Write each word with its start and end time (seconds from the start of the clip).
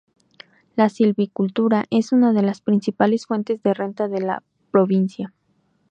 La 0.75 0.89
silvicultura 0.89 1.85
es 1.91 2.11
una 2.11 2.33
de 2.33 2.41
las 2.41 2.59
principales 2.61 3.27
fuentes 3.27 3.61
de 3.61 3.71
renta 3.75 4.07
de 4.07 4.21
la 4.21 4.41
provincia. 4.71 5.31